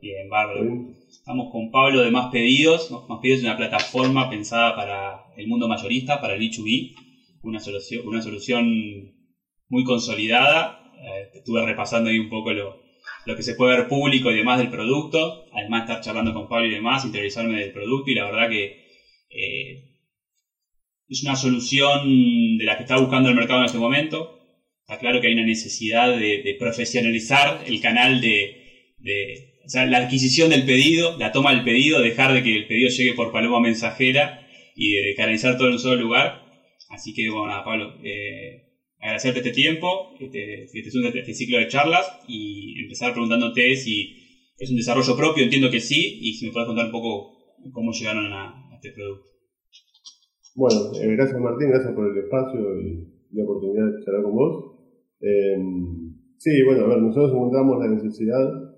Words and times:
Bien, 0.00 0.28
bárbaro. 0.28 0.90
Estamos 1.08 1.50
con 1.50 1.70
Pablo 1.70 2.02
de 2.02 2.10
Más 2.10 2.30
Pedidos. 2.30 2.90
Más 3.08 3.18
Pedidos 3.20 3.38
es 3.38 3.44
una 3.44 3.56
plataforma 3.56 4.28
pensada 4.28 4.74
para 4.76 5.24
el 5.36 5.46
mundo 5.46 5.68
mayorista, 5.68 6.20
para 6.20 6.34
el 6.34 6.40
B2B. 6.40 6.92
Una 7.42 7.58
solución, 7.60 8.06
una 8.06 8.20
solución 8.20 9.14
muy 9.68 9.84
consolidada. 9.84 10.92
Eh, 11.02 11.30
estuve 11.38 11.64
repasando 11.64 12.10
ahí 12.10 12.18
un 12.18 12.28
poco 12.28 12.52
lo, 12.52 12.78
que 13.24 13.42
se 13.42 13.54
puede 13.54 13.74
ver 13.74 13.88
público 13.88 14.30
y 14.30 14.36
demás 14.36 14.58
del 14.58 14.68
producto. 14.68 15.46
Además, 15.52 15.82
estar 15.82 16.02
charlando 16.02 16.34
con 16.34 16.46
Pablo 16.46 16.66
y 16.66 16.74
demás, 16.74 17.06
interiorizarme 17.06 17.58
del 17.58 17.72
producto. 17.72 18.10
Y 18.10 18.14
la 18.14 18.24
verdad 18.26 18.50
que 18.50 18.84
eh, 19.30 19.94
es 21.08 21.22
una 21.22 21.36
solución 21.36 22.58
de 22.58 22.64
la 22.66 22.76
que 22.76 22.82
está 22.82 22.98
buscando 22.98 23.30
el 23.30 23.34
mercado 23.34 23.60
en 23.60 23.66
este 23.66 23.78
momento. 23.78 24.42
Está 24.80 24.98
claro 24.98 25.22
que 25.22 25.28
hay 25.28 25.32
una 25.32 25.46
necesidad 25.46 26.14
de, 26.14 26.54
profesionalizar 26.58 27.64
el 27.66 27.80
canal 27.80 28.20
de 28.20 29.55
o 29.66 29.68
sea, 29.68 29.84
la 29.84 29.98
adquisición 29.98 30.50
del 30.50 30.64
pedido, 30.64 31.18
la 31.18 31.32
toma 31.32 31.50
del 31.50 31.64
pedido, 31.64 32.00
dejar 32.00 32.32
de 32.32 32.44
que 32.44 32.54
el 32.54 32.68
pedido 32.68 32.88
llegue 32.88 33.14
por 33.14 33.32
paloma 33.32 33.58
mensajera 33.58 34.46
y 34.76 34.94
de 34.94 35.14
canalizar 35.16 35.56
todo 35.56 35.66
en 35.66 35.72
un 35.74 35.80
solo 35.80 36.00
lugar. 36.00 36.40
Así 36.88 37.12
que, 37.12 37.28
bueno, 37.28 37.48
nada, 37.48 37.64
Pablo, 37.64 37.94
eh, 38.04 38.62
agradecerte 39.00 39.40
este 39.40 39.50
tiempo, 39.50 40.14
este, 40.20 40.62
este, 40.62 40.78
este, 41.18 41.34
ciclo 41.34 41.58
de 41.58 41.66
charlas 41.66 42.06
y 42.28 42.80
empezar 42.80 43.12
preguntándote 43.12 43.74
si 43.74 44.14
es 44.56 44.70
un 44.70 44.76
desarrollo 44.76 45.16
propio, 45.16 45.42
entiendo 45.42 45.68
que 45.68 45.80
sí, 45.80 46.20
y 46.20 46.34
si 46.34 46.46
me 46.46 46.52
puedes 46.52 46.68
contar 46.68 46.86
un 46.86 46.92
poco 46.92 47.34
cómo 47.72 47.90
llegaron 47.90 48.32
a, 48.32 48.70
este 48.72 48.92
producto. 48.92 49.26
Bueno, 50.54 50.92
eh, 50.94 51.16
gracias 51.16 51.40
Martín, 51.40 51.70
gracias 51.70 51.92
por 51.92 52.06
el 52.06 52.22
espacio 52.22 52.60
y 52.80 53.08
la 53.32 53.42
oportunidad 53.42 53.86
de 53.86 54.04
charlar 54.04 54.22
con 54.22 54.34
vos. 54.36 54.76
Eh, 55.20 55.56
sí, 56.36 56.62
bueno, 56.64 56.84
a 56.84 56.88
ver, 56.88 56.98
nosotros 56.98 57.32
encontramos 57.32 57.80
la 57.80 57.88
necesidad 57.88 58.76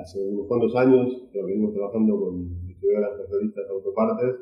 hace 0.00 0.18
unos 0.26 0.46
cuantos 0.46 0.74
años 0.76 1.28
venimos 1.32 1.72
trabajando 1.74 2.18
con 2.18 2.66
distribuidoras 2.66 3.16
terroristas 3.16 3.64
de 3.66 3.72
autopartes, 3.74 4.36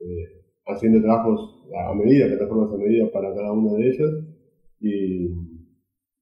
eh, 0.00 0.44
haciendo 0.66 1.02
trabajos 1.02 1.64
a 1.74 1.94
medida, 1.94 2.28
plataformas 2.28 2.72
a 2.72 2.76
medida 2.76 3.10
para 3.10 3.34
cada 3.34 3.52
una 3.52 3.72
de 3.74 3.88
ellas. 3.88 4.10
Y, 4.80 5.28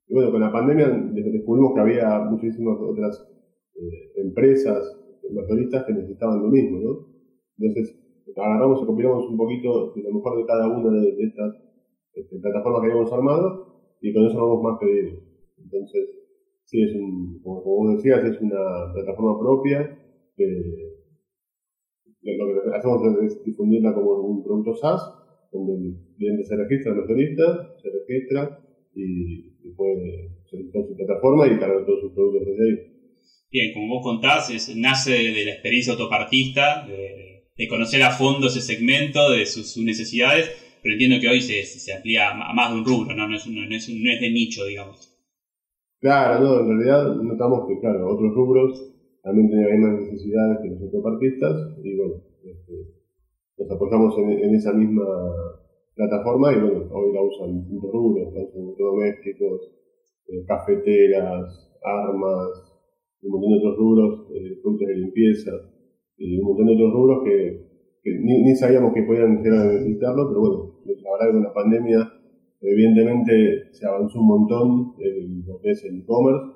bueno, 0.08 0.30
con 0.30 0.40
la 0.40 0.52
pandemia 0.52 0.88
descubrimos 1.12 1.74
que 1.74 1.80
había 1.80 2.18
muchísimas 2.20 2.78
otras 2.80 3.26
eh, 3.74 4.12
empresas 4.16 4.98
mayoristas 5.32 5.84
que 5.84 5.94
necesitaban 5.94 6.42
lo 6.42 6.48
mismo, 6.48 6.78
¿no? 6.80 7.06
Entonces, 7.58 7.96
agarramos 8.36 8.82
y 8.82 8.86
compilamos 8.86 9.26
un 9.28 9.36
poquito 9.36 9.92
de 9.94 10.02
lo 10.02 10.14
mejor 10.14 10.38
de 10.38 10.46
cada 10.46 10.68
una 10.68 11.00
de, 11.00 11.16
estas 11.20 11.54
este, 12.14 12.38
plataformas 12.38 12.82
que 12.82 12.90
habíamos 12.90 13.12
armado 13.12 13.96
y 14.00 14.12
con 14.12 14.26
eso 14.26 14.36
vamos 14.36 14.62
más 14.62 14.78
pedidos. 14.78 15.22
Entonces, 15.58 16.21
sí, 16.72 16.82
es 16.82 16.94
un, 16.94 17.38
como, 17.42 17.62
vos 17.62 17.96
decías, 17.96 18.24
es 18.24 18.40
una 18.40 18.90
plataforma 18.94 19.38
propia 19.38 19.98
que 20.34 20.46
lo 22.22 22.46
que 22.46 22.76
hacemos 22.76 23.02
es 23.24 23.44
difundirla 23.44 23.92
como 23.94 24.12
un 24.20 24.42
producto 24.42 24.74
SaaS, 24.74 25.02
donde 25.52 25.74
el 25.74 25.96
cliente 26.16 26.44
se 26.44 26.56
registra, 26.56 26.92
el 26.92 26.98
motorista, 26.98 27.76
se 27.82 27.88
registra 27.90 28.58
y, 28.94 29.52
puede 29.76 30.36
solicitar 30.50 30.82
su 30.86 30.96
plataforma 30.96 31.46
y 31.46 31.58
cargar 31.58 31.84
todos 31.86 32.00
sus 32.00 32.12
productos 32.12 32.42
desde 32.46 32.62
ahí. 32.62 32.78
Bien, 33.50 33.72
como 33.72 33.94
vos 33.94 34.02
contás, 34.02 34.50
nace 34.76 35.12
de 35.12 35.44
la 35.44 35.52
experiencia 35.52 35.92
autopartista, 35.92 36.86
de, 36.86 37.44
de, 37.56 37.68
conocer 37.68 38.02
a 38.02 38.10
fondo 38.10 38.48
ese 38.48 38.60
segmento, 38.60 39.30
de 39.30 39.46
sus, 39.46 39.76
necesidades, 39.78 40.50
pero 40.82 40.94
entiendo 40.94 41.20
que 41.20 41.28
hoy 41.28 41.40
se, 41.40 41.62
se, 41.64 41.92
amplía 41.92 42.30
a 42.30 42.52
más 42.52 42.70
de 42.70 42.78
un 42.78 42.84
rubro, 42.84 43.14
¿no? 43.14 43.26
No, 43.28 43.36
es, 43.36 43.46
no, 43.46 43.62
es, 43.62 43.88
no 43.88 44.10
es 44.10 44.20
de 44.20 44.30
nicho, 44.30 44.64
digamos. 44.64 45.11
Claro, 46.02 46.42
no, 46.42 46.60
en 46.60 46.66
realidad 46.66 47.14
notamos 47.14 47.68
que, 47.68 47.78
claro, 47.78 48.10
otros 48.10 48.34
rubros 48.34 48.92
también 49.22 49.48
tenían 49.48 49.70
las 49.70 49.78
mismas 49.78 50.00
necesidades 50.00 50.58
que 50.60 50.70
los 50.70 50.82
autopartistas 50.82 51.78
y 51.80 51.96
bueno, 51.96 52.14
este, 52.42 52.72
nos 53.56 53.70
apoyamos 53.70 54.18
en, 54.18 54.52
esa 54.52 54.72
misma 54.72 55.06
plataforma 55.94 56.52
y 56.52 56.60
bueno, 56.60 56.88
hoy 56.90 57.12
la 57.14 57.22
usan 57.22 57.54
distintos 57.54 57.92
rubros, 57.92 58.34
la 58.34 58.42
usan 58.42 58.74
domésticos, 58.76 59.70
eh, 60.26 60.44
cafeteras, 60.44 61.70
armas, 61.84 62.50
un 63.22 63.30
montón 63.30 63.50
de 63.52 63.58
otros 63.58 63.76
rubros, 63.78 64.30
eh, 64.34 64.58
productos 64.60 64.88
de 64.88 64.96
limpieza 64.96 65.52
y 66.16 66.36
un 66.40 66.48
montón 66.48 66.66
de 66.66 66.74
otros 66.74 66.92
rubros 66.94 67.18
que, 67.22 67.62
ni, 68.04 68.56
sabíamos 68.56 68.92
que 68.92 69.04
podían 69.04 69.40
llegar 69.40 69.68
a 69.68 69.72
necesitarlo, 69.72 70.26
pero 70.26 70.40
bueno, 70.40 70.80
la 70.84 71.12
verdad 71.12 71.26
que 71.26 71.32
con 71.32 71.42
la 71.44 71.54
pandemia 71.54 72.11
Evidentemente 72.62 73.72
se 73.72 73.86
avanzó 73.86 74.20
un 74.20 74.26
montón 74.28 74.94
en 75.00 75.44
lo 75.44 75.60
que 75.60 75.70
es 75.72 75.84
el 75.84 75.98
e-commerce, 75.98 76.46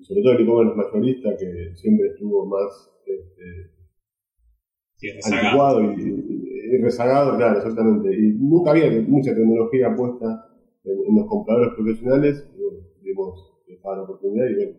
sobre 0.00 0.22
todo 0.22 0.32
el 0.32 0.42
e-commerce 0.42 0.76
mayorista 0.76 1.36
que 1.38 1.74
siempre 1.74 2.08
estuvo 2.08 2.44
más 2.46 2.90
este, 3.06 3.72
anticuado 5.24 5.92
y, 5.92 6.76
rezagado, 6.82 7.36
claro, 7.36 7.58
exactamente. 7.58 8.14
Y 8.14 8.32
nunca 8.38 8.72
había 8.72 8.90
mucha 9.08 9.34
tecnología 9.34 9.94
puesta 9.96 10.50
en, 10.84 11.16
los 11.16 11.26
compradores 11.26 11.72
profesionales, 11.74 12.46
y 12.54 12.60
bueno, 12.60 12.78
dimos 13.02 13.54
la 13.84 14.02
oportunidad 14.02 14.46
y 14.48 14.54
bueno, 14.54 14.72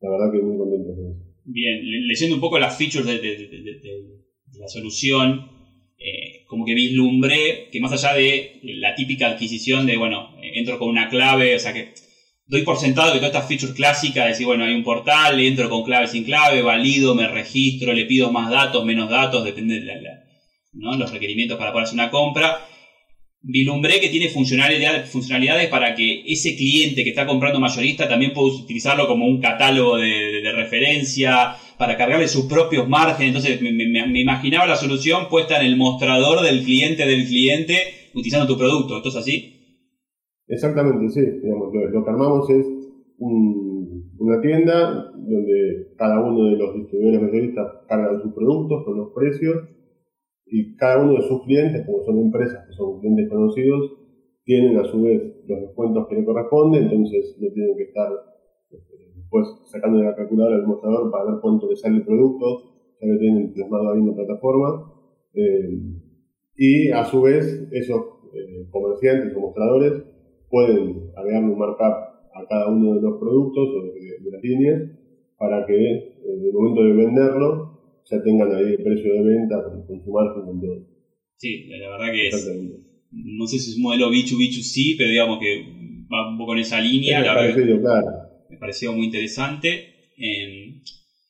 la 0.00 0.10
verdad 0.10 0.32
que 0.32 0.42
muy 0.42 0.58
contento 0.58 0.94
con 0.94 1.10
eso. 1.10 1.30
Bien, 1.44 1.80
leyendo 2.06 2.36
un 2.36 2.40
poco 2.40 2.58
las 2.58 2.76
features 2.76 3.06
de, 3.06 3.20
la 4.58 4.68
solución, 4.68 5.40
eh, 5.98 6.39
como 6.50 6.64
que 6.64 6.74
vislumbré 6.74 7.68
que 7.70 7.78
más 7.78 7.92
allá 7.92 8.12
de 8.12 8.58
la 8.64 8.96
típica 8.96 9.28
adquisición 9.28 9.86
de, 9.86 9.96
bueno, 9.96 10.34
entro 10.42 10.80
con 10.80 10.88
una 10.88 11.08
clave, 11.08 11.54
o 11.54 11.60
sea 11.60 11.72
que 11.72 11.94
doy 12.44 12.62
por 12.62 12.76
sentado 12.76 13.12
que 13.12 13.18
todas 13.18 13.34
estas 13.34 13.46
features 13.46 13.74
clásicas, 13.74 14.26
decir, 14.26 14.46
bueno, 14.46 14.64
hay 14.64 14.74
un 14.74 14.82
portal, 14.82 15.38
entro 15.38 15.70
con 15.70 15.84
clave 15.84 16.08
sin 16.08 16.24
clave, 16.24 16.60
valido, 16.62 17.14
me 17.14 17.28
registro, 17.28 17.92
le 17.92 18.04
pido 18.04 18.32
más 18.32 18.50
datos, 18.50 18.84
menos 18.84 19.08
datos, 19.08 19.44
depende 19.44 19.78
de 19.78 20.02
los 20.72 21.12
requerimientos 21.12 21.56
para 21.56 21.70
poder 21.70 21.84
hacer 21.84 21.94
una 21.94 22.10
compra. 22.10 22.66
Vislumbré 23.42 24.00
que 24.00 24.08
tiene 24.08 24.28
funcionalidades, 24.28 25.08
funcionalidades 25.08 25.68
para 25.68 25.94
que 25.94 26.24
ese 26.26 26.56
cliente 26.56 27.04
que 27.04 27.10
está 27.10 27.26
comprando 27.26 27.60
mayorista 27.60 28.08
también 28.08 28.32
pueda 28.32 28.56
utilizarlo 28.56 29.06
como 29.06 29.24
un 29.24 29.40
catálogo 29.40 29.96
de 29.98 30.52
referencia, 30.52 31.54
para 31.80 31.96
cargarle 31.96 32.28
sus 32.28 32.44
propios 32.44 32.86
márgenes. 32.86 33.34
Entonces 33.34 33.62
me, 33.62 34.20
imaginaba 34.20 34.66
la 34.66 34.76
solución 34.76 35.30
puesta 35.30 35.58
en 35.58 35.64
el 35.64 35.78
mostrador 35.78 36.44
del 36.44 36.62
cliente 36.62 37.06
del 37.06 37.24
cliente 37.24 37.72
utilizando 38.14 38.46
tu 38.46 38.58
producto. 38.58 38.98
¿Esto 38.98 39.08
es 39.08 39.16
así? 39.16 39.80
Exactamente, 40.46 41.08
sí. 41.08 41.22
Digamos, 41.42 41.72
lo, 41.72 42.04
que 42.04 42.10
armamos 42.10 42.50
es 42.50 42.66
una 43.18 44.42
tienda 44.42 45.10
donde 45.16 45.94
cada 45.96 46.20
uno 46.20 46.50
de 46.50 46.58
los 46.58 46.74
distribuidores 46.74 47.22
mayoristas 47.22 47.66
carga 47.88 48.20
sus 48.20 48.34
productos 48.34 48.84
con 48.84 48.98
los 48.98 49.08
precios 49.14 49.64
y 50.44 50.76
cada 50.76 51.02
uno 51.02 51.14
de 51.14 51.26
sus 51.28 51.44
clientes, 51.44 51.86
como 51.86 52.04
son 52.04 52.18
empresas 52.18 52.66
que 52.66 52.74
son 52.74 53.00
clientes 53.00 53.26
conocidos, 53.30 53.92
tienen 54.44 54.76
a 54.76 54.84
su 54.84 55.00
vez 55.00 55.22
los 55.48 55.60
descuentos 55.62 56.08
que 56.08 56.16
le 56.16 56.26
corresponden, 56.26 56.82
entonces 56.82 57.38
no 57.40 57.50
tienen 57.54 57.74
que 57.78 57.84
estar 57.84 58.08
después 59.30 59.70
sacando 59.70 59.98
de 59.98 60.04
la 60.04 60.16
calculadora 60.16 60.56
el 60.56 60.66
mostrador 60.66 61.10
para 61.10 61.30
ver 61.30 61.40
cuánto 61.40 61.70
le 61.70 61.76
sale 61.76 61.98
el 61.98 62.04
producto, 62.04 62.74
ya 63.00 63.06
lo 63.06 63.18
tienen 63.18 63.52
plasmado 63.52 63.92
ahí 63.92 64.00
en 64.00 64.08
la 64.08 64.14
plataforma. 64.14 64.92
Eh, 65.34 65.78
y 66.56 66.90
a 66.90 67.04
su 67.04 67.22
vez, 67.22 67.68
esos 67.70 68.00
eh, 68.34 68.66
comerciantes 68.70 69.34
o 69.36 69.40
mostradores 69.40 70.02
pueden 70.50 71.10
agregarle 71.16 71.52
un 71.52 71.58
markup 71.58 71.94
a 72.34 72.46
cada 72.48 72.68
uno 72.68 72.94
de 72.94 73.02
los 73.02 73.18
productos 73.18 73.68
o 73.68 73.82
de, 73.84 74.30
las 74.30 74.42
líneas 74.42 74.82
para 75.38 75.64
que 75.66 75.74
en 75.74 76.44
el 76.44 76.52
momento 76.52 76.82
de 76.82 76.92
venderlo 76.92 78.02
ya 78.04 78.22
tengan 78.22 78.54
ahí 78.54 78.74
el 78.74 78.82
precio 78.82 79.14
de 79.14 79.22
venta 79.22 79.56
con, 79.86 80.04
su 80.04 80.10
margen 80.10 80.44
con 80.44 80.60
todo. 80.60 80.86
Sí, 81.36 81.66
la 81.68 81.90
verdad 81.90 82.12
que 82.12 82.28
es, 82.28 82.50
no 83.12 83.46
sé 83.46 83.58
si 83.58 83.70
es 83.70 83.76
un 83.76 83.82
modelo 83.84 84.10
B2B2C, 84.10 84.96
pero 84.98 85.10
digamos 85.10 85.38
que 85.40 85.64
va 86.12 86.30
un 86.30 86.38
poco 86.38 86.52
en 86.54 86.60
esa 86.60 86.80
línea. 86.80 87.22
claro 87.22 88.29
me 88.50 88.56
pareció 88.56 88.92
muy 88.92 89.06
interesante. 89.06 90.10
Em, 90.16 90.82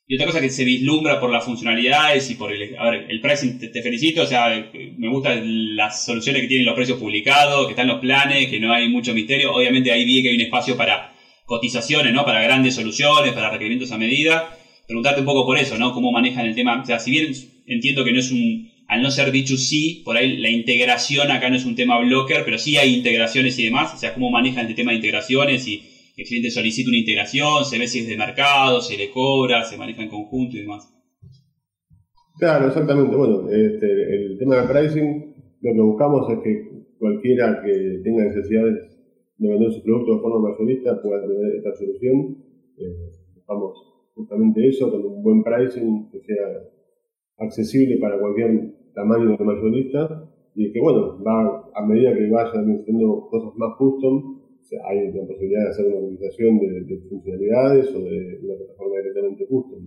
y 0.07 0.15
otra 0.17 0.27
cosa 0.27 0.41
que 0.41 0.51
se 0.51 0.65
vislumbra 0.65 1.21
por 1.21 1.31
las 1.31 1.45
funcionalidades 1.45 2.29
y 2.31 2.35
por 2.35 2.51
el, 2.51 2.77
a 2.77 2.91
ver, 2.91 3.07
el 3.09 3.21
pricing, 3.21 3.59
te, 3.59 3.81
felicito, 3.81 4.23
o 4.23 4.27
sea, 4.27 4.69
me 4.97 5.09
gustan 5.09 5.77
las 5.77 6.05
soluciones 6.05 6.43
que 6.43 6.49
tienen 6.49 6.67
los 6.67 6.75
precios 6.75 6.99
publicados, 6.99 7.67
que 7.67 7.73
están 7.73 7.87
los 7.87 8.01
planes, 8.01 8.49
que 8.49 8.59
no 8.59 8.73
hay 8.73 8.89
mucho 8.89 9.15
misterio. 9.15 9.55
Obviamente 9.55 9.93
ahí 9.93 10.05
vi 10.05 10.21
que 10.21 10.31
hay 10.31 10.35
un 10.35 10.41
espacio 10.41 10.77
para 10.77 11.13
cotizaciones, 11.45 12.13
¿no? 12.13 12.25
Para 12.25 12.43
grandes 12.43 12.75
soluciones, 12.75 13.33
para 13.33 13.51
requerimientos 13.51 13.93
a 13.93 13.99
medida. 13.99 14.57
preguntarte 14.87 15.21
un 15.21 15.27
poco 15.27 15.47
por 15.47 15.59
eso, 15.59 15.79
¿no? 15.79 15.93
Cómo 15.93 16.11
manejan 16.11 16.47
el 16.47 16.57
tema. 16.57 16.81
O 16.83 16.85
sea, 16.85 16.99
si 16.99 17.13
bien 17.13 17.33
entiendo 17.67 18.03
que 18.03 18.13
no 18.13 18.19
es 18.19 18.33
un, 18.33 18.69
al 18.89 19.03
no 19.03 19.13
ser 19.13 19.31
B2C, 19.31 20.03
por 20.03 20.17
ahí 20.17 20.39
la 20.39 20.49
integración 20.49 21.31
acá 21.31 21.51
no 21.51 21.57
es 21.57 21.65
un 21.65 21.77
tema 21.77 22.01
blocker, 22.01 22.45
pero 22.45 22.59
sí 22.59 22.77
hay 22.77 22.95
integraciones 22.95 23.57
y 23.61 23.65
demás. 23.65 23.95
O 23.95 23.97
sea, 23.97 24.13
cómo 24.15 24.31
manejan 24.31 24.67
el 24.67 24.75
tema 24.75 24.91
de 24.91 24.97
integraciones 24.97 25.69
y 25.69 25.90
el 26.21 26.27
cliente 26.27 26.51
solicita 26.51 26.91
una 26.91 26.99
integración, 26.99 27.65
se 27.65 27.79
ve 27.79 27.87
si 27.87 28.01
es 28.01 28.09
de 28.09 28.17
mercado, 28.19 28.83
se 28.83 28.99
le 28.99 29.11
cobra, 29.11 29.65
se 29.65 29.79
maneja 29.79 30.03
en 30.03 30.11
conjunto 30.11 30.55
y 30.55 30.61
demás. 30.61 30.93
Claro, 32.39 32.67
exactamente. 32.67 33.17
Bueno, 33.17 33.49
este, 33.49 33.87
el 33.87 34.37
tema 34.39 34.57
del 34.57 34.69
pricing, 34.69 35.35
lo 35.63 35.73
que 35.73 35.81
buscamos 35.81 36.31
es 36.31 36.39
que 36.45 36.85
cualquiera 36.99 37.63
que 37.65 38.03
tenga 38.05 38.25
necesidades 38.25 38.99
de 39.39 39.49
vender 39.49 39.73
su 39.73 39.83
producto 39.83 40.17
de 40.17 40.21
forma 40.21 40.51
mayorista 40.51 41.01
pueda 41.01 41.23
tener 41.23 41.57
esta 41.57 41.75
solución. 41.75 42.37
Eh, 42.77 43.13
buscamos 43.37 43.73
justamente 44.15 44.69
eso, 44.69 44.91
con 44.91 45.03
un 45.03 45.23
buen 45.23 45.43
pricing 45.43 46.11
que 46.11 46.21
sea 46.21 46.47
accesible 47.39 47.97
para 47.97 48.21
cualquier 48.21 48.75
tamaño 48.93 49.39
de 49.39 49.45
mayorista 49.45 50.31
y 50.55 50.71
que, 50.71 50.81
bueno, 50.81 51.17
a 51.75 51.87
medida 51.87 52.13
que 52.13 52.29
vayan 52.29 52.69
necesitando 52.69 53.27
cosas 53.31 53.57
más 53.57 53.75
custom, 53.79 54.40
hay 54.85 55.13
la 55.13 55.27
posibilidad 55.27 55.65
de 55.65 55.69
hacer 55.71 55.87
una 55.87 55.97
organización 55.97 56.59
de, 56.59 57.01
funcionalidades 57.09 57.95
o 57.95 58.01
de 58.01 58.39
una 58.43 58.57
plataforma 58.57 58.97
directamente 58.99 59.47
custom. 59.47 59.87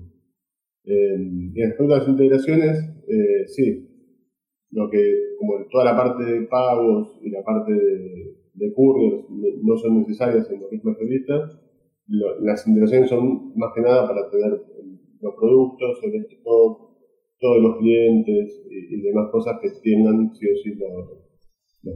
Eh, 0.85 1.17
y 1.55 1.61
respecto 1.61 1.93
a 1.93 1.99
las 1.99 2.07
integraciones, 2.07 2.77
eh, 3.07 3.47
sí, 3.47 3.89
lo 4.71 4.89
que, 4.89 5.35
como 5.39 5.65
toda 5.71 5.85
la 5.85 5.95
parte 5.95 6.23
de 6.23 6.41
pagos 6.47 7.19
y 7.21 7.29
la 7.29 7.43
parte 7.43 7.73
de, 7.73 8.35
de 8.53 8.73
couriers 8.73 9.25
no 9.61 9.77
son 9.77 9.99
necesarias 9.99 10.49
en 10.51 10.61
lo 10.61 10.69
que 10.69 10.75
es 10.77 10.83
mayorista, 10.83 11.59
las 12.41 12.67
integraciones 12.67 13.09
son 13.09 13.53
más 13.55 13.71
que 13.73 13.81
nada 13.81 14.07
para 14.07 14.29
tener 14.29 14.61
los 15.21 15.35
productos, 15.35 15.99
el 16.03 16.25
stock, 16.25 16.93
todos 17.39 17.61
los 17.61 17.77
clientes 17.77 18.65
y, 18.69 19.01
demás 19.01 19.29
cosas 19.31 19.59
que 19.61 19.69
tengan 19.83 20.33
sí 20.33 20.45
o 20.49 20.55
sí 20.63 20.75
los, 20.75 21.95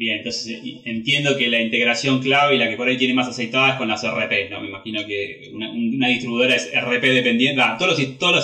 Bien, 0.00 0.16
entonces 0.16 0.58
entiendo 0.86 1.36
que 1.36 1.50
la 1.50 1.60
integración 1.60 2.20
clave 2.20 2.54
y 2.54 2.58
la 2.58 2.70
que 2.70 2.76
por 2.76 2.88
ahí 2.88 2.96
tiene 2.96 3.12
más 3.12 3.28
aceitada 3.28 3.72
es 3.72 3.76
con 3.76 3.86
las 3.86 4.02
RP, 4.02 4.48
¿no? 4.50 4.62
Me 4.62 4.68
imagino 4.68 5.00
que 5.06 5.52
una, 5.52 6.08
distribuidora 6.08 6.56
es 6.56 6.72
RP 6.74 7.02
dependiente. 7.02 7.60
todos 7.78 7.98
los, 7.98 8.18
todos 8.18 8.34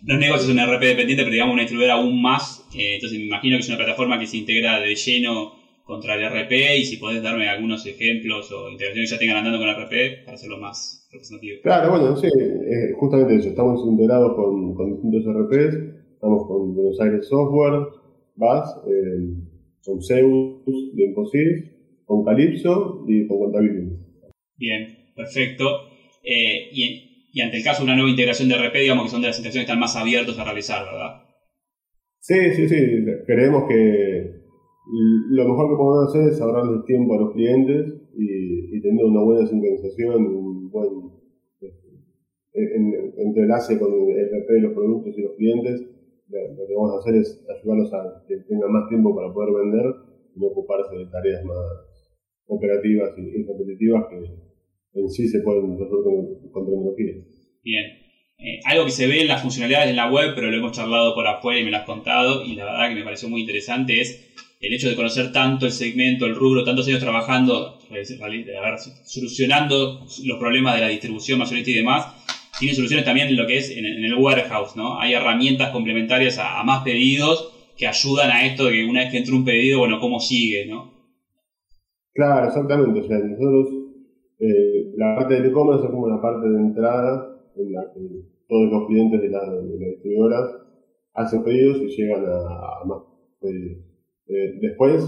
los, 0.00 0.18
negocios 0.18 0.46
son 0.46 0.56
RP 0.56 0.80
dependientes, 0.80 1.24
pero 1.26 1.34
digamos 1.34 1.52
una 1.52 1.64
distribuidora 1.64 1.96
aún 2.00 2.22
más. 2.22 2.66
Eh, 2.74 2.94
entonces 2.94 3.18
me 3.18 3.26
imagino 3.26 3.58
que 3.58 3.60
es 3.60 3.68
una 3.68 3.76
plataforma 3.76 4.18
que 4.18 4.26
se 4.26 4.38
integra 4.38 4.80
de 4.80 4.94
lleno 4.94 5.52
contra 5.84 6.14
el 6.14 6.24
RP 6.24 6.78
y 6.78 6.86
si 6.86 6.96
podés 6.96 7.22
darme 7.22 7.50
algunos 7.50 7.84
ejemplos 7.84 8.50
o 8.50 8.70
integraciones 8.70 9.10
que 9.10 9.16
ya 9.16 9.20
tengan 9.20 9.36
andando 9.36 9.58
con 9.58 9.68
RP 9.68 10.24
para 10.24 10.36
hacerlo 10.36 10.56
más 10.56 11.06
representativo. 11.12 11.58
Claro, 11.62 11.90
bueno, 11.90 12.16
sí, 12.16 12.28
eh, 12.28 12.94
justamente 12.96 13.36
eso. 13.36 13.50
Estamos 13.50 13.86
integrados 13.86 14.34
con, 14.36 14.74
con, 14.74 14.94
distintos 14.94 15.22
RPs, 15.26 15.74
estamos 16.14 16.46
con 16.46 16.74
Buenos 16.74 16.98
Aires 16.98 17.28
Software, 17.28 17.88
BAS, 18.36 18.74
eh, 18.88 19.52
con 19.84 20.02
Zeus, 20.02 20.62
Infosys, 20.96 21.74
con 22.04 22.24
Calypso 22.24 23.04
y 23.06 23.26
con 23.26 23.38
Contability. 23.38 23.96
Bien, 24.56 25.12
perfecto. 25.14 25.64
Eh, 26.22 26.70
y, 26.72 27.28
y, 27.32 27.40
ante 27.40 27.58
el 27.58 27.64
caso 27.64 27.80
de 27.80 27.84
una 27.84 27.96
nueva 27.96 28.10
integración 28.10 28.48
de 28.48 28.56
RP, 28.56 28.80
digamos 28.80 29.04
que 29.04 29.10
son 29.10 29.20
de 29.20 29.28
las 29.28 29.38
integraciones 29.38 29.66
que 29.66 29.72
están 29.72 29.80
más 29.80 29.96
abiertos 29.96 30.38
a 30.38 30.44
realizar, 30.44 30.84
¿verdad? 30.84 31.24
Sí, 32.20 32.36
sí, 32.56 32.68
sí. 32.68 32.76
Creemos 33.26 33.64
que 33.68 34.44
lo 35.30 35.44
mejor 35.48 35.70
que 35.70 35.76
podemos 35.76 36.08
hacer 36.08 36.32
es 36.32 36.40
ahorrarle 36.40 36.82
tiempo 36.86 37.14
a 37.14 37.20
los 37.20 37.32
clientes 37.32 38.00
y, 38.16 38.80
tener 38.80 39.04
una 39.06 39.22
buena 39.22 39.46
sincronización, 39.46 40.26
un 40.26 40.70
buen 40.70 41.10
este, 41.58 43.22
entrelace 43.22 43.78
con 43.78 43.92
el 43.92 44.26
RP 44.26 44.52
de 44.52 44.60
los 44.60 44.74
productos 44.74 45.18
y 45.18 45.22
los 45.22 45.36
clientes. 45.36 45.93
Lo 46.28 46.66
que 46.66 46.74
vamos 46.74 46.94
a 46.94 46.98
hacer 47.00 47.20
es 47.20 47.44
ayudarlos 47.48 47.92
a 47.92 48.24
que 48.26 48.36
tengan 48.48 48.72
más 48.72 48.88
tiempo 48.88 49.14
para 49.14 49.32
poder 49.32 49.52
vender 49.52 49.86
y 50.34 50.40
no 50.40 50.46
ocuparse 50.46 50.96
de 50.96 51.06
tareas 51.06 51.44
más 51.44 51.58
operativas 52.46 53.10
y, 53.16 53.44
repetitivas 53.44 54.04
que 54.08 55.00
en 55.00 55.08
sí 55.10 55.28
se 55.28 55.40
pueden 55.40 55.78
resolver 55.78 56.04
con, 56.52 56.64
tecnología. 56.64 57.12
Bien. 57.62 57.84
Eh, 58.38 58.60
algo 58.64 58.84
que 58.84 58.90
se 58.90 59.06
ve 59.06 59.20
en 59.20 59.28
las 59.28 59.42
funcionalidades 59.42 59.88
de 59.88 59.94
la 59.94 60.10
web, 60.10 60.32
pero 60.34 60.50
lo 60.50 60.56
hemos 60.56 60.72
charlado 60.72 61.14
por 61.14 61.26
afuera 61.26 61.60
y 61.60 61.64
me 61.64 61.70
lo 61.70 61.78
has 61.78 61.84
contado, 61.84 62.42
y 62.44 62.54
la 62.54 62.64
verdad 62.64 62.88
que 62.88 62.94
me 62.96 63.04
pareció 63.04 63.28
muy 63.28 63.40
interesante, 63.40 64.00
es 64.00 64.34
el 64.60 64.72
hecho 64.72 64.88
de 64.88 64.96
conocer 64.96 65.30
tanto 65.30 65.66
el 65.66 65.72
segmento, 65.72 66.26
el 66.26 66.34
rubro, 66.34 66.64
tantos 66.64 66.86
años 66.88 67.00
trabajando, 67.00 67.78
solucionando 69.04 70.00
los 70.24 70.38
problemas 70.38 70.74
de 70.74 70.80
la 70.80 70.88
distribución 70.88 71.38
mayorista 71.38 71.70
y 71.70 71.74
demás, 71.74 72.23
tiene 72.58 72.74
soluciones 72.74 73.04
también 73.04 73.28
en 73.28 73.36
lo 73.36 73.46
que 73.46 73.58
es 73.58 73.70
en, 73.70 73.84
el 73.84 74.14
warehouse, 74.14 74.76
¿no? 74.76 74.98
Hay 75.00 75.12
herramientas 75.12 75.70
complementarias 75.70 76.38
a, 76.38 76.62
más 76.64 76.82
pedidos 76.82 77.52
que 77.76 77.86
ayudan 77.86 78.30
a 78.30 78.46
esto 78.46 78.66
de 78.66 78.72
que 78.72 78.84
una 78.84 79.00
vez 79.00 79.10
que 79.10 79.18
entra 79.18 79.34
un 79.34 79.44
pedido, 79.44 79.80
bueno, 79.80 79.98
cómo 80.00 80.20
sigue, 80.20 80.66
¿no? 80.66 80.92
Claro, 82.12 82.46
exactamente. 82.46 83.00
O 83.00 83.04
sea, 83.04 83.18
nosotros, 83.18 83.74
eh, 84.38 84.92
la 84.96 85.16
parte 85.16 85.34
del 85.34 85.46
e-commerce 85.46 85.84
es 85.84 85.90
como 85.90 86.08
la 86.08 86.20
parte 86.20 86.48
de 86.48 86.60
entrada 86.60 87.40
en 87.56 87.72
la 87.72 87.82
que 87.92 88.00
todos 88.48 88.70
los 88.70 88.86
clientes 88.86 89.20
de, 89.20 89.28
las 89.28 89.42
distribuidoras 89.78 90.56
hacen 91.14 91.42
pedidos 91.42 91.78
y 91.78 91.88
llegan 91.88 92.24
a 92.26 92.84
más 92.86 93.02
pedidos. 93.40 93.94
Eh, 94.26 94.58
después, 94.60 95.02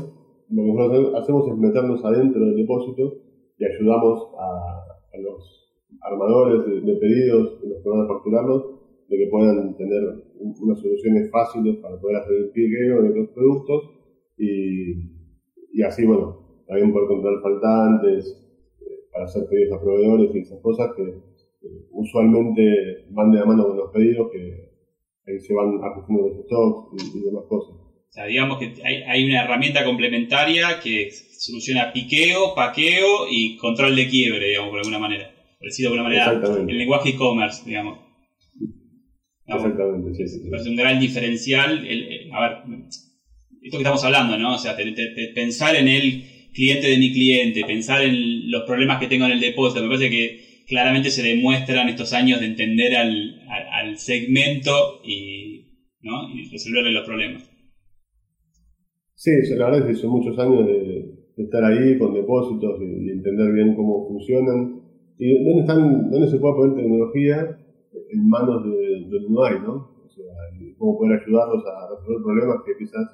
lo 0.50 0.62
que 0.62 0.72
nosotros 0.72 1.14
hacemos 1.22 1.48
es 1.48 1.56
meternos 1.56 2.04
adentro 2.04 2.44
del 2.44 2.56
depósito 2.56 3.14
y 3.58 3.64
ayudamos 3.64 4.30
a, 4.38 4.82
los 5.18 5.65
armadores 6.00 6.84
de, 6.84 6.96
pedidos, 6.96 7.60
los 7.62 7.82
que 7.82 7.88
van 7.88 8.00
a 8.00 8.08
facturarlos, 8.08 8.64
de 9.08 9.16
que 9.16 9.26
puedan 9.30 9.76
tener 9.76 10.02
unas 10.40 10.80
soluciones 10.80 11.30
fáciles 11.30 11.76
para 11.76 11.98
poder 12.00 12.16
hacer 12.16 12.36
el 12.36 12.50
piqueo 12.50 13.02
de 13.02 13.14
los 13.14 13.28
productos 13.30 13.82
y, 14.36 14.92
y 15.72 15.82
así, 15.82 16.04
bueno, 16.04 16.62
también 16.66 16.92
poder 16.92 17.08
controlar 17.08 17.42
faltantes, 17.42 18.26
eh, 18.80 18.84
para 19.12 19.24
hacer 19.24 19.48
pedidos 19.48 19.78
a 19.78 19.82
proveedores 19.82 20.34
y 20.34 20.38
esas 20.40 20.60
cosas 20.60 20.90
que 20.96 21.02
usualmente 21.90 23.06
van 23.10 23.30
de 23.32 23.38
la 23.38 23.46
mano 23.46 23.68
con 23.68 23.76
los 23.76 23.90
pedidos, 23.90 24.30
que 24.32 24.70
ahí 25.26 25.38
se 25.40 25.54
van 25.54 25.78
ajustando 25.82 26.28
los 26.28 26.44
stocks 26.44 27.14
y 27.14 27.24
demás 27.24 27.44
cosas 27.48 27.86
digamos 28.24 28.58
que 28.58 28.72
hay, 28.82 29.24
una 29.26 29.44
herramienta 29.44 29.84
complementaria 29.84 30.80
que 30.82 31.10
soluciona 31.10 31.92
piqueo, 31.92 32.54
paqueo 32.54 33.28
y 33.30 33.56
control 33.58 33.94
de 33.94 34.08
quiebre, 34.08 34.48
digamos, 34.48 34.70
por 34.70 34.78
alguna 34.78 34.98
manera. 34.98 35.35
Parecido 35.58 35.90
de 35.90 35.98
alguna 35.98 36.08
manera 36.08 36.66
el 36.68 36.78
lenguaje 36.78 37.10
e-commerce, 37.10 37.62
digamos. 37.64 38.00
Exactamente, 39.46 40.14
sí, 40.14 40.26
sí, 40.26 40.50
Es 40.52 40.66
un 40.66 40.76
gran 40.76 40.98
diferencial. 40.98 41.84
a 42.32 42.40
ver, 42.40 42.58
esto 43.62 43.78
que 43.78 43.82
estamos 43.82 44.04
hablando, 44.04 44.36
¿no? 44.36 44.54
O 44.54 44.58
sea, 44.58 44.76
pensar 45.34 45.76
en 45.76 45.88
el 45.88 46.24
cliente 46.52 46.88
de 46.88 46.98
mi 46.98 47.12
cliente, 47.12 47.62
pensar 47.66 48.02
en 48.02 48.50
los 48.50 48.62
problemas 48.64 48.98
que 48.98 49.06
tengo 49.06 49.24
en 49.26 49.32
el 49.32 49.40
depósito, 49.40 49.82
me 49.82 49.88
parece 49.88 50.10
que 50.10 50.64
claramente 50.66 51.10
se 51.10 51.22
demuestran 51.22 51.88
estos 51.88 52.12
años 52.12 52.40
de 52.40 52.46
entender 52.46 52.96
al, 52.96 53.40
al, 53.48 53.98
segmento 53.98 55.00
y, 55.04 55.66
¿no? 56.00 56.28
y 56.28 56.48
resolverle 56.50 56.92
los 56.92 57.04
problemas. 57.04 57.48
Sí, 59.14 59.30
la 59.56 59.66
verdad 59.66 59.88
es 59.88 59.94
que 59.94 60.00
son 60.00 60.10
muchos 60.10 60.38
años 60.38 60.66
de, 60.66 61.16
estar 61.36 61.64
ahí 61.64 61.98
con 61.98 62.14
depósitos 62.14 62.80
y, 62.80 63.10
entender 63.10 63.52
bien 63.52 63.74
cómo 63.74 64.06
funcionan 64.08 64.75
y 65.18 65.44
dónde, 65.44 65.60
están, 65.60 66.10
dónde 66.10 66.28
se 66.28 66.38
puede 66.38 66.54
poner 66.54 66.76
tecnología 66.76 67.58
en 68.10 68.28
manos 68.28 68.64
de 68.64 69.08
donde 69.08 69.30
no 69.30 69.42
hay, 69.42 69.60
¿no? 69.60 69.96
O 70.04 70.08
sea, 70.08 70.24
cómo 70.78 70.98
poder 70.98 71.20
ayudarlos 71.20 71.64
a 71.66 71.88
resolver 71.90 72.22
problemas 72.22 72.58
que 72.64 72.76
quizás 72.78 73.06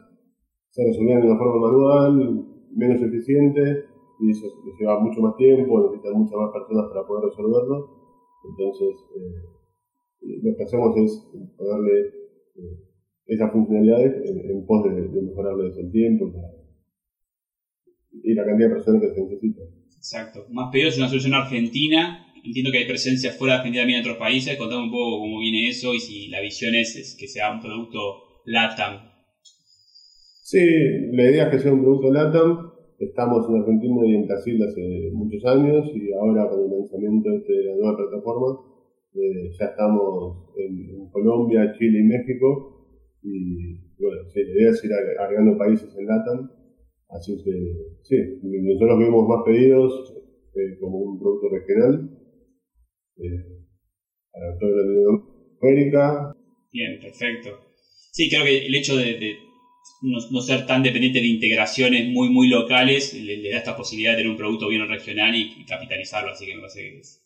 se 0.70 0.84
resolvían 0.84 1.20
de 1.20 1.28
una 1.28 1.38
forma 1.38 1.68
manual, 1.68 2.46
menos 2.74 3.02
eficiente, 3.02 3.84
y 4.20 4.30
eso 4.30 4.46
lleva 4.78 5.00
mucho 5.00 5.20
más 5.20 5.36
tiempo, 5.36 5.82
necesitan 5.82 6.18
muchas 6.18 6.38
más 6.38 6.50
personas 6.52 6.86
para 6.88 7.06
poder 7.06 7.24
resolverlo. 7.30 8.02
Entonces, 8.50 8.94
eh, 9.16 10.38
lo 10.42 10.56
que 10.56 10.62
hacemos 10.62 10.96
es 10.96 11.30
poderle 11.56 12.00
eh, 12.56 12.78
esas 13.26 13.52
funcionalidades 13.52 14.14
en, 14.28 14.66
pos 14.66 14.82
de, 14.84 15.08
de 15.08 15.22
mejorarles 15.22 15.76
el 15.78 15.90
tiempo 15.90 16.32
y 18.12 18.34
la 18.34 18.44
cantidad 18.44 18.68
de 18.68 18.74
personas 18.74 19.02
que 19.02 19.10
se 19.10 19.22
necesitan. 19.22 19.81
Exacto. 20.02 20.46
Más 20.50 20.72
pedidos 20.72 20.94
es 20.94 20.98
una 20.98 21.08
solución 21.08 21.34
argentina. 21.34 22.26
Entiendo 22.42 22.72
que 22.72 22.78
hay 22.78 22.88
presencia 22.88 23.30
fuera 23.30 23.54
de 23.54 23.58
Argentina 23.60 23.82
también 23.82 24.00
en 24.00 24.04
otros 24.04 24.18
países. 24.18 24.58
Contame 24.58 24.82
un 24.82 24.90
poco 24.90 25.20
cómo 25.20 25.38
viene 25.38 25.68
eso 25.68 25.94
y 25.94 26.00
si 26.00 26.26
la 26.26 26.40
visión 26.40 26.74
es, 26.74 27.14
que 27.16 27.28
sea 27.28 27.54
un 27.54 27.60
producto 27.60 28.42
LATAM. 28.44 28.98
Sí, 30.42 30.58
la 31.12 31.22
idea 31.30 31.44
es 31.44 31.50
que 31.50 31.58
sea 31.60 31.72
un 31.72 31.82
producto 31.82 32.10
LATAM. 32.10 32.72
Estamos 32.98 33.48
en 33.48 33.60
Argentina 33.60 34.00
y 34.04 34.14
en 34.16 34.26
Brasil 34.26 34.58
hace 34.64 35.10
muchos 35.12 35.44
años 35.46 35.86
y 35.94 36.12
ahora 36.14 36.50
con 36.50 36.64
el 36.64 36.80
lanzamiento 36.80 37.30
este 37.38 37.52
de 37.52 37.64
la 37.66 37.76
nueva 37.76 37.96
plataforma 37.96 38.58
eh, 39.14 39.50
ya 39.56 39.66
estamos 39.66 40.48
en 40.56 41.10
Colombia, 41.10 41.72
Chile 41.78 42.00
y 42.00 42.08
México 42.10 42.88
y 43.22 43.76
bueno, 44.00 44.22
sí, 44.34 44.42
la 44.42 44.50
idea 44.50 44.70
es 44.70 44.84
ir 44.84 44.90
agregando 45.20 45.56
países 45.56 45.94
en 45.96 46.06
LATAM. 46.06 46.50
Así 47.12 47.36
que 47.44 47.52
sí, 48.02 48.16
nosotros 48.42 48.98
vemos 48.98 49.28
más 49.28 49.42
pedidos 49.44 50.12
eh, 50.54 50.78
como 50.80 50.98
un 50.98 51.18
producto 51.18 51.48
regional. 51.50 52.10
Eh, 53.18 53.52
para 54.32 54.58
toda 54.58 54.72
Latinoamérica. 54.82 56.34
Bien, 56.72 56.98
perfecto. 57.00 57.60
Sí, 58.10 58.30
creo 58.30 58.44
que 58.44 58.66
el 58.66 58.74
hecho 58.74 58.96
de, 58.96 59.36
no, 60.02 60.40
ser 60.40 60.66
tan 60.66 60.82
dependiente 60.82 61.20
de 61.20 61.26
integraciones 61.26 62.08
muy, 62.08 62.30
muy 62.30 62.48
locales 62.48 63.14
le, 63.14 63.50
da 63.50 63.58
esta 63.58 63.76
posibilidad 63.76 64.12
de 64.12 64.18
tener 64.18 64.30
un 64.30 64.38
producto 64.38 64.68
bien 64.68 64.88
regional 64.88 65.34
y, 65.34 65.64
capitalizarlo, 65.66 66.30
así 66.30 66.46
que 66.46 66.54
me 66.54 66.60
parece 66.60 66.80
que 66.80 66.98
es, 66.98 67.20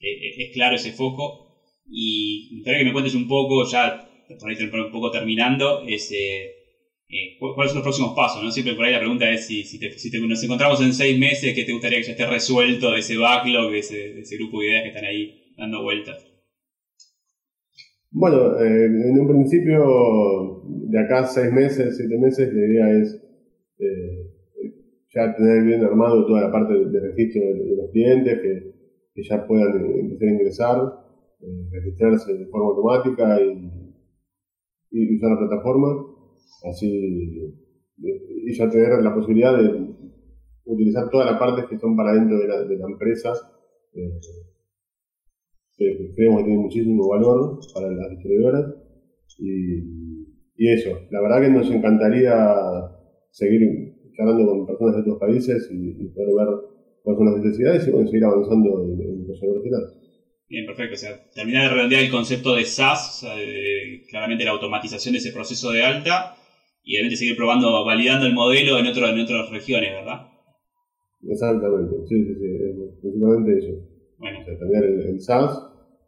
es, 0.00 0.52
claro 0.54 0.76
ese 0.76 0.92
foco. 0.92 1.44
Y 1.88 2.56
gustaría 2.56 2.80
que 2.80 2.86
me 2.86 2.92
cuentes 2.92 3.14
un 3.14 3.28
poco, 3.28 3.64
ya 3.70 4.08
por 4.40 4.50
ahí 4.50 4.56
un 4.60 4.90
poco 4.90 5.10
terminando, 5.10 5.82
eh, 5.86 6.55
eh, 7.08 7.38
cuáles 7.38 7.70
son 7.70 7.78
los 7.78 7.84
próximos 7.84 8.16
pasos, 8.16 8.42
¿no? 8.42 8.50
Siempre 8.50 8.74
por 8.74 8.84
ahí 8.84 8.92
la 8.92 8.98
pregunta 8.98 9.30
es 9.30 9.46
si, 9.46 9.62
si, 9.62 9.78
nos 10.26 10.42
encontramos 10.42 10.82
en 10.82 10.92
seis 10.92 11.16
meses, 11.16 11.54
¿qué 11.54 11.62
te 11.62 11.72
gustaría 11.72 11.98
que 11.98 12.04
ya 12.04 12.12
esté 12.12 12.26
resuelto 12.26 12.96
ese 12.96 13.16
backlog, 13.16 13.70
de 13.70 13.78
ese, 13.78 14.36
grupo 14.36 14.58
de 14.58 14.66
ideas 14.66 14.82
que 14.82 14.88
están 14.88 15.04
ahí 15.04 15.54
dando 15.56 15.84
vueltas? 15.84 16.26
Bueno, 18.10 18.58
eh, 18.58 18.86
en 18.86 19.20
un 19.20 19.28
principio, 19.28 20.62
de 20.64 20.98
acá 20.98 21.26
seis 21.26 21.52
meses, 21.52 21.96
siete 21.96 22.18
meses, 22.18 22.52
la 22.52 22.66
idea 22.66 23.00
es 23.00 23.22
eh, 23.78 24.32
ya 25.14 25.36
tener 25.36 25.62
bien 25.62 25.84
armado 25.84 26.26
toda 26.26 26.40
la 26.40 26.50
parte 26.50 26.74
de, 26.74 27.00
registro 27.00 27.40
de, 27.40 27.76
los 27.76 27.90
clientes, 27.92 28.40
que, 28.40 29.22
ya 29.22 29.46
puedan 29.46 29.76
empezar 29.76 30.28
a 30.28 30.32
ingresar, 30.32 30.78
registrarse 31.70 32.34
de 32.34 32.46
forma 32.46 32.70
automática 32.70 33.40
y 34.90 35.16
usar 35.16 35.30
la 35.30 35.38
plataforma 35.38 36.15
así 36.70 37.54
y 37.98 38.54
ya 38.54 38.68
tener 38.68 39.02
la 39.02 39.14
posibilidad 39.14 39.56
de 39.56 39.96
utilizar 40.64 41.08
todas 41.10 41.30
las 41.30 41.38
partes 41.38 41.66
que 41.66 41.78
son 41.78 41.96
para 41.96 42.12
dentro 42.12 42.38
de 42.38 42.48
la, 42.48 42.62
de 42.62 42.76
la 42.76 42.86
empresa, 42.86 43.32
eh, 43.94 44.20
que 45.76 46.12
creemos 46.14 46.38
que 46.38 46.44
tiene 46.44 46.62
muchísimo 46.62 47.08
valor 47.08 47.58
para 47.74 47.90
las 47.90 48.10
distribuidoras. 48.10 48.74
Y, 49.38 50.22
y, 50.56 50.68
eso, 50.72 50.90
la 51.10 51.20
verdad 51.20 51.42
que 51.42 51.50
nos 51.50 51.70
encantaría 51.70 52.34
seguir 53.30 53.60
charlando 54.16 54.46
con 54.46 54.66
personas 54.66 54.96
de 54.96 55.00
otros 55.02 55.18
países 55.18 55.68
y, 55.70 56.08
poder 56.08 56.28
ver 56.36 56.54
cuáles 57.02 57.18
son 57.18 57.26
las 57.26 57.44
necesidades 57.44 57.88
y 57.88 57.90
bueno, 57.90 58.08
seguir 58.08 58.24
avanzando 58.24 58.84
en, 58.84 59.00
en 59.00 59.28
los 59.28 59.42
Bien, 60.48 60.64
perfecto. 60.66 60.94
O 60.94 60.98
sea, 60.98 61.30
terminar 61.34 61.68
de 61.68 61.74
redondear 61.74 62.04
el 62.04 62.10
concepto 62.10 62.54
de 62.54 62.64
SaaS, 62.64 63.26
claramente 64.08 64.44
la 64.44 64.52
automatización 64.52 65.12
de 65.12 65.18
ese 65.18 65.32
proceso 65.32 65.70
de 65.70 65.82
alta, 65.82 66.36
y 66.84 66.94
obviamente 66.94 67.16
seguir 67.16 67.36
probando, 67.36 67.84
validando 67.84 68.26
el 68.26 68.34
modelo 68.34 68.78
en, 68.78 68.86
otro, 68.86 69.08
en 69.08 69.20
otras 69.20 69.50
regiones, 69.50 69.90
¿verdad? 69.92 70.28
Exactamente, 71.28 71.96
sí, 72.08 72.24
sí, 72.24 72.34
sí, 72.34 73.00
principalmente 73.00 73.58
eso. 73.58 73.72
Bueno. 74.18 74.38
O 74.40 74.44
sea, 74.44 74.58
cambiar 74.58 74.84
el, 74.84 75.20
SaaS 75.20 75.52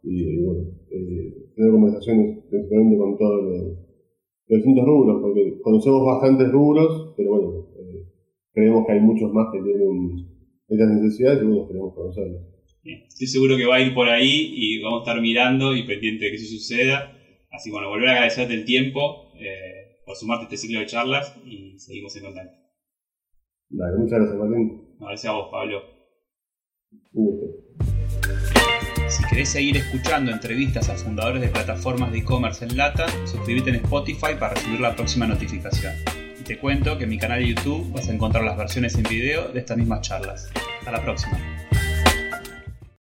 y, 0.03 0.41
bueno, 0.41 0.61
eh, 0.89 1.51
tener 1.55 1.71
conversaciones 1.71 2.45
principalmente 2.49 2.97
con 2.97 3.17
todos 3.17 3.43
los, 3.43 3.89
distintos 4.47 4.85
rubros, 4.85 5.21
porque 5.21 5.59
conocemos 5.61 6.05
bastantes 6.05 6.51
rubros, 6.51 7.13
pero 7.15 7.29
bueno, 7.29 7.67
eh, 7.77 8.05
creemos 8.53 8.85
que 8.87 8.93
hay 8.93 8.99
muchos 9.01 9.31
más 9.31 9.47
que 9.51 9.61
tienen 9.61 10.25
estas 10.67 10.89
necesidades 10.89 11.43
y 11.43 11.45
bueno, 11.45 11.67
queremos 11.67 11.93
conocerlos. 11.93 12.48
Estoy 12.83 13.27
seguro 13.27 13.57
que 13.57 13.65
va 13.65 13.75
a 13.75 13.81
ir 13.81 13.93
por 13.93 14.09
ahí 14.09 14.51
y 14.55 14.81
vamos 14.81 15.01
a 15.01 15.03
estar 15.09 15.21
mirando 15.21 15.75
y 15.75 15.83
pendiente 15.83 16.25
de 16.25 16.31
que 16.31 16.37
eso 16.37 16.47
suceda. 16.47 17.15
Así 17.51 17.69
que 17.69 17.73
bueno, 17.73 17.89
volver 17.89 18.09
a 18.09 18.11
agradecerte 18.13 18.53
el 18.53 18.65
tiempo 18.65 19.33
eh, 19.35 19.99
por 20.05 20.15
sumarte 20.15 20.43
a 20.43 20.45
este 20.45 20.57
ciclo 20.57 20.79
de 20.79 20.85
charlas 20.85 21.35
y 21.45 21.77
seguimos 21.79 22.15
en 22.15 22.23
contacto. 22.23 22.57
Dale, 23.69 23.97
muchas 23.97 24.19
gracias 24.19 24.37
Martín. 24.37 24.95
gracias 24.99 25.25
a 25.25 25.35
vos 25.35 25.49
Pablo. 25.51 25.83
Si 29.07 29.23
querés 29.25 29.49
seguir 29.49 29.77
escuchando 29.77 30.31
entrevistas 30.31 30.89
a 30.89 30.95
fundadores 30.95 31.41
de 31.41 31.49
plataformas 31.49 32.11
de 32.11 32.19
e-commerce 32.19 32.63
en 32.63 32.77
Lata, 32.77 33.07
suscríbete 33.25 33.71
en 33.71 33.77
Spotify 33.77 34.35
para 34.39 34.53
recibir 34.53 34.79
la 34.79 34.95
próxima 34.95 35.27
notificación. 35.27 35.93
Y 36.39 36.43
te 36.43 36.57
cuento 36.57 36.97
que 36.97 37.03
en 37.05 37.09
mi 37.09 37.17
canal 37.17 37.39
de 37.39 37.49
YouTube 37.49 37.91
vas 37.91 38.07
a 38.07 38.13
encontrar 38.13 38.43
las 38.43 38.57
versiones 38.57 38.95
en 38.95 39.03
video 39.03 39.51
de 39.51 39.59
estas 39.59 39.77
mismas 39.77 40.01
charlas. 40.01 40.51
Hasta 40.79 40.91
la 40.91 41.03
próxima. 41.03 41.68